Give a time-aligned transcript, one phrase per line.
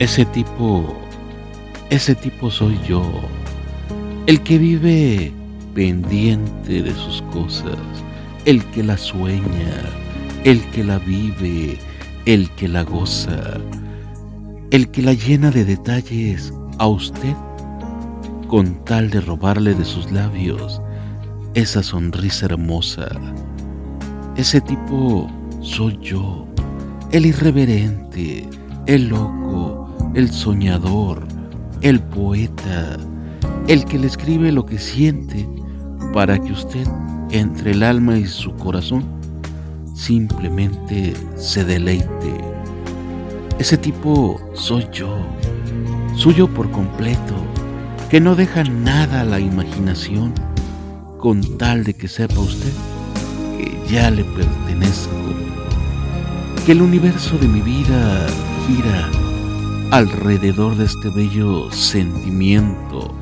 [0.00, 0.92] Ese tipo,
[1.88, 3.04] ese tipo soy yo,
[4.26, 5.32] el que vive
[5.72, 7.78] pendiente de sus cosas,
[8.44, 9.82] el que la sueña,
[10.42, 11.78] el que la vive,
[12.26, 13.60] el que la goza,
[14.70, 17.34] el que la llena de detalles a usted
[18.48, 20.82] con tal de robarle de sus labios
[21.54, 23.08] esa sonrisa hermosa.
[24.36, 25.30] Ese tipo
[25.60, 26.46] soy yo,
[27.12, 28.48] el irreverente,
[28.86, 29.83] el loco,
[30.14, 31.26] el soñador,
[31.80, 32.96] el poeta,
[33.66, 35.48] el que le escribe lo que siente
[36.12, 36.86] para que usted,
[37.30, 39.04] entre el alma y su corazón,
[39.94, 42.40] simplemente se deleite.
[43.58, 45.16] Ese tipo soy yo,
[46.14, 47.34] suyo por completo,
[48.08, 50.32] que no deja nada a la imaginación
[51.18, 52.72] con tal de que sepa usted
[53.58, 55.16] que ya le pertenezco,
[56.64, 58.26] que el universo de mi vida
[58.66, 59.23] gira
[59.90, 63.14] alrededor de este bello sentimiento.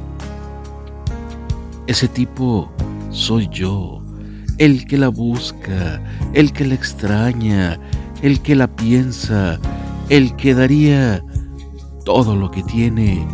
[1.86, 2.70] Ese tipo
[3.10, 4.02] soy yo,
[4.58, 7.78] el que la busca, el que la extraña,
[8.22, 9.58] el que la piensa,
[10.08, 11.22] el que daría
[12.04, 13.26] todo lo que tiene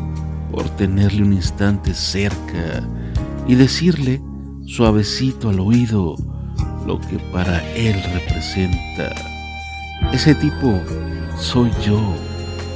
[0.50, 2.82] por tenerle un instante cerca
[3.46, 4.20] y decirle
[4.66, 6.16] suavecito al oído
[6.86, 9.14] lo que para él representa.
[10.12, 10.80] Ese tipo
[11.36, 12.00] soy yo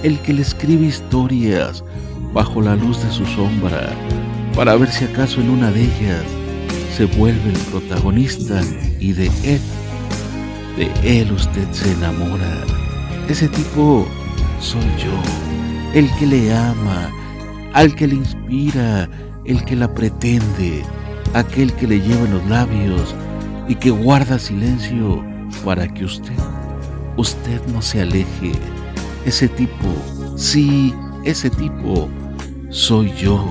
[0.03, 1.85] el que le escribe historias
[2.33, 3.91] bajo la luz de su sombra
[4.55, 6.25] para ver si acaso en una de ellas
[6.97, 8.61] se vuelve el protagonista
[9.01, 9.61] y de él,
[10.77, 12.65] de él usted se enamora.
[13.29, 14.07] Ese tipo
[14.61, 15.13] soy yo,
[15.95, 17.11] el que le ama,
[17.73, 19.09] al que le inspira,
[19.45, 20.83] el que la pretende,
[21.33, 23.15] aquel que le lleva en los labios
[23.69, 25.25] y que guarda silencio
[25.65, 26.37] para que usted,
[27.17, 28.53] usted no se aleje
[29.25, 29.89] ese tipo,
[30.37, 32.09] sí, ese tipo
[32.71, 33.45] soy yo.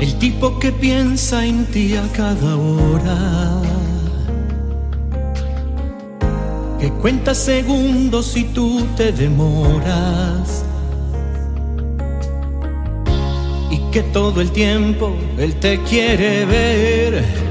[0.00, 3.62] El tipo que piensa en ti a cada hora.
[6.78, 10.64] Que cuenta segundos y tú te demoras.
[13.70, 17.47] Y que todo el tiempo él te quiere ver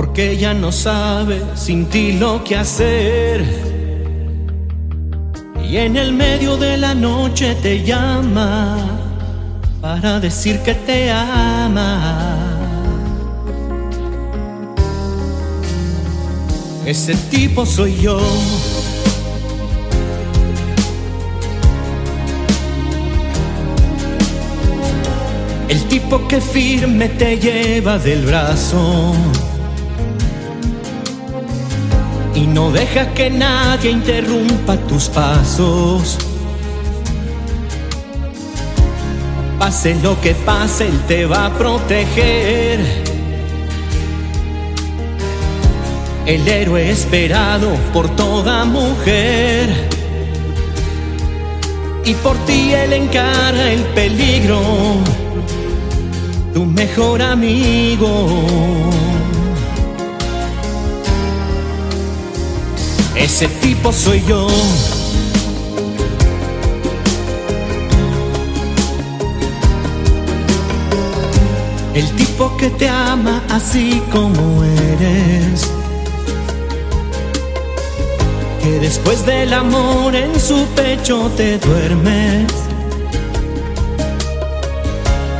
[0.00, 3.44] porque ella no sabe sin ti lo que hacer.
[5.62, 8.78] Y en el medio de la noche te llama
[9.82, 12.34] para decir que te ama.
[16.86, 18.18] Ese tipo soy yo.
[25.68, 29.14] El tipo que firme te lleva del brazo
[32.34, 36.18] y no deja que nadie interrumpa tus pasos.
[39.58, 42.80] Pase lo que pase, Él te va a proteger.
[46.26, 49.68] El héroe esperado por toda mujer.
[52.04, 54.60] Y por ti Él encara el peligro,
[56.54, 58.10] tu mejor amigo.
[63.32, 64.48] Ese tipo soy yo.
[71.94, 75.70] El tipo que te ama así como eres.
[78.62, 82.52] Que después del amor en su pecho te duermes.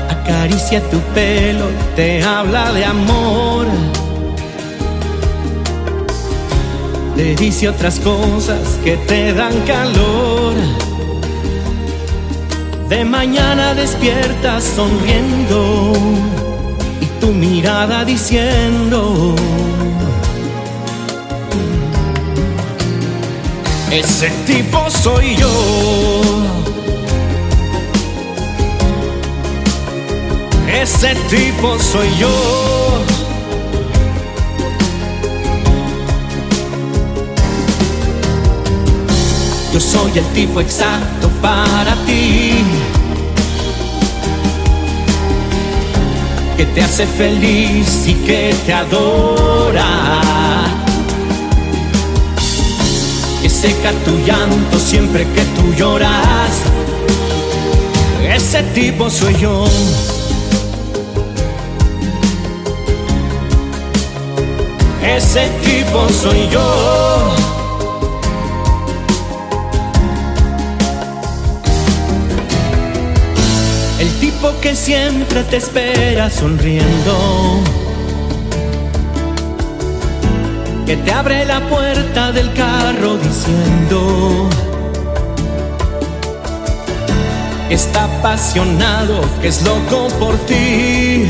[0.08, 3.66] Acaricia tu pelo, te habla de amor
[7.20, 10.54] te dice otras cosas que te dan calor.
[12.88, 15.92] De mañana despiertas sonriendo
[16.98, 19.34] y tu mirada diciendo,
[23.90, 25.52] ese tipo soy yo.
[30.72, 33.19] Ese tipo soy yo.
[39.72, 42.64] Yo soy el tipo exacto para ti.
[46.56, 49.86] Que te hace feliz y que te adora.
[53.40, 56.50] Que seca tu llanto siempre que tú lloras.
[58.22, 59.66] Ese tipo soy yo.
[65.02, 67.49] Ese tipo soy yo.
[74.60, 77.62] Que siempre te espera sonriendo.
[80.86, 84.48] Que te abre la puerta del carro diciendo
[87.70, 91.24] está apasionado, que es loco por ti.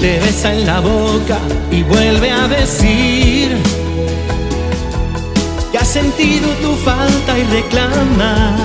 [0.00, 1.38] Te besa en la boca
[1.70, 3.56] y vuelve a decir
[5.70, 8.56] que ha sentido tu falta y reclama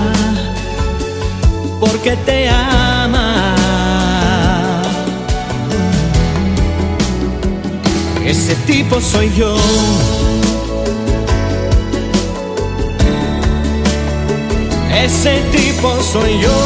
[1.79, 3.56] porque te ama.
[8.25, 9.56] Ese tipo soy yo.
[15.03, 16.57] Ese tipo soy yo.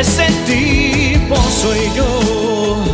[0.00, 2.84] Ese tipo soy yo.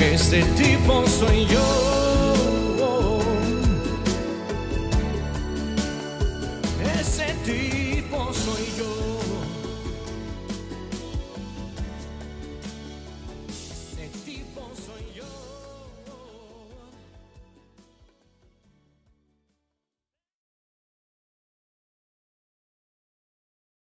[0.00, 2.01] Ese tipo soy yo.